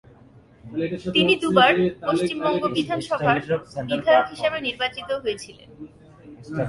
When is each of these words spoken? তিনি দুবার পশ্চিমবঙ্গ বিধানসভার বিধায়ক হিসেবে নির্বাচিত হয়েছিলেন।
তিনি 1.15 1.33
দুবার 1.43 1.73
পশ্চিমবঙ্গ 2.07 2.63
বিধানসভার 2.77 3.37
বিধায়ক 3.89 4.25
হিসেবে 4.33 4.57
নির্বাচিত 4.67 5.09
হয়েছিলেন। 5.23 5.69